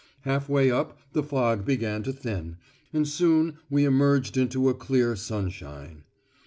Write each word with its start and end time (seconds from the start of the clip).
Half 0.21 0.49
way 0.49 0.71
up 0.71 0.97
the 1.13 1.21
fog 1.21 1.63
began 1.63 2.01
to 2.01 2.11
thin, 2.11 2.57
and 2.91 3.07
soon 3.07 3.59
we 3.69 3.85
emerged 3.85 4.35
into 4.35 4.67
a 4.67 4.73
clear 4.73 5.15
sunshine. 5.15 6.05